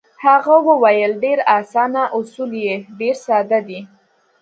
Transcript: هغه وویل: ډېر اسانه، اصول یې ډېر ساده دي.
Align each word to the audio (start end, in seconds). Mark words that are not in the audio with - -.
هغه 0.25 0.55
وویل: 0.69 1.11
ډېر 1.23 1.39
اسانه، 1.57 2.03
اصول 2.17 2.51
یې 2.65 2.75
ډېر 2.99 3.15
ساده 3.25 3.59
دي. 3.67 3.79